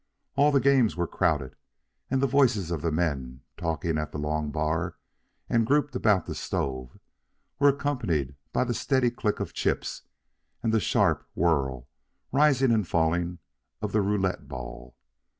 [0.35, 1.55] All the games were crowded,
[2.09, 4.95] and the voices of the men talking at the long bar
[5.47, 6.97] and grouped about the stove
[7.59, 10.01] were accompanied by the steady click of chips
[10.63, 11.83] and the sharp whir,
[12.31, 13.37] rising and falling,
[13.79, 14.95] of the roulette ball.